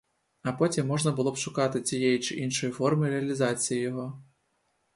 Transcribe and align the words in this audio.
А 0.43 0.51
потім 0.53 0.87
можна 0.87 1.11
було 1.11 1.31
б 1.31 1.37
шукати 1.37 1.81
тієї 1.81 2.19
чи 2.19 2.35
іншої 2.35 2.71
форми 2.73 3.09
реалізації 3.09 3.81
його. 3.81 4.23